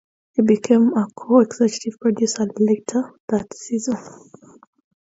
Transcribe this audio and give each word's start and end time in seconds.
He 0.33 0.41
became 0.41 0.95
a 0.97 1.05
co-executive 1.15 1.99
producer 1.99 2.47
later 2.59 3.13
that 3.29 3.53
season. 3.53 3.97